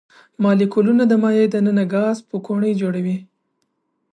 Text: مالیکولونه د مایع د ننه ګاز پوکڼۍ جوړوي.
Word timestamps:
مالیکولونه 0.43 1.03
د 1.07 1.13
مایع 1.23 1.45
د 1.51 1.55
ننه 1.65 1.83
ګاز 1.93 2.17
پوکڼۍ 2.29 2.71
جوړوي. 2.81 3.17